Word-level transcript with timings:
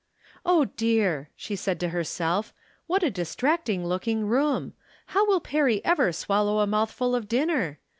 "Oh, 0.47 0.65
dear," 0.65 1.29
she 1.35 1.55
said 1.55 1.79
to 1.81 1.89
herself," 1.89 2.55
what 2.87 3.03
a 3.03 3.11
dis 3.11 3.35
tracting 3.35 3.85
looking 3.85 4.25
room! 4.25 4.73
How 5.13 5.27
will 5.27 5.39
Perry 5.39 5.79
ever 5.85 6.11
swallow 6.11 6.57
a 6.57 6.65
mouthful 6.65 7.13
of 7.13 7.27
dinner 7.27 7.77